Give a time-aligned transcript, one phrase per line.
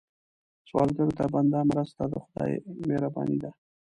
[0.67, 2.51] سوالګر ته بنده مرسته، د خدای
[2.87, 3.49] مهرباني ده